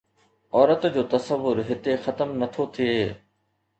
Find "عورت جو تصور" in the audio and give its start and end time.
0.53-1.57